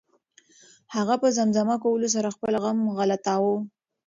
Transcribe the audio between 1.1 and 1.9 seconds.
په زمزمه